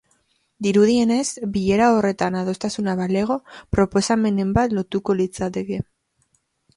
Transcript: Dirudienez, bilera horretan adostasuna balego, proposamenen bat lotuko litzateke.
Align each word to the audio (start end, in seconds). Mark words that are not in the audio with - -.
Dirudienez, 0.67 1.25
bilera 1.57 1.89
horretan 1.97 2.37
adostasuna 2.39 2.95
balego, 3.01 3.37
proposamenen 3.77 4.55
bat 4.59 4.73
lotuko 4.79 5.15
litzateke. 5.21 5.79